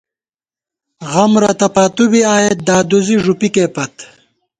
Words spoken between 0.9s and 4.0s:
غم رتہ پاتُو بی آئېت، دادُوزی ݫُوپِکے پت